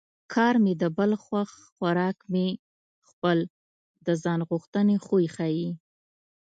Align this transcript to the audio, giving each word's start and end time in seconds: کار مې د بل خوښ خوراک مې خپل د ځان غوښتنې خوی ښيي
کار 0.33 0.55
مې 0.63 0.73
د 0.81 0.83
بل 0.97 1.11
خوښ 1.23 1.49
خوراک 1.73 2.17
مې 2.31 2.47
خپل 3.09 3.37
د 4.05 4.07
ځان 4.23 4.39
غوښتنې 4.49 4.95
خوی 5.05 5.25
ښيي 5.35 5.69